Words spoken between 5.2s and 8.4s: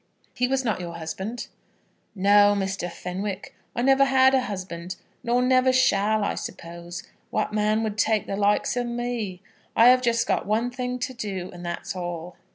nor never shall, I suppose. What man would take the